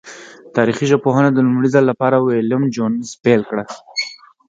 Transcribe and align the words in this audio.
تاریخي 0.55 0.85
ژبپوهنه 0.91 1.29
د 1.31 1.37
لومړی 1.47 1.69
ځل 1.75 1.83
له 1.87 1.95
پاره 2.01 2.17
ویلم 2.19 2.63
جونز 2.75 3.07
پیل 3.23 3.41
کړه. 3.49 3.63